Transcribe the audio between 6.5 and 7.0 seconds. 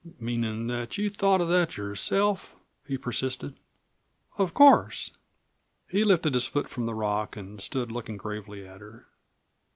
from the